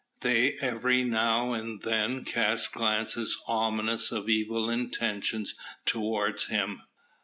[0.21, 5.53] They every now and then cast glances ominous of evil intentions
[5.85, 6.81] towards him.